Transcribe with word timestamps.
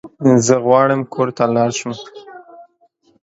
زه 0.45 0.55
غواړم 0.65 1.01
کور 1.13 1.29
ته 1.37 1.43
لاړ 1.55 1.69
شم 1.79 1.91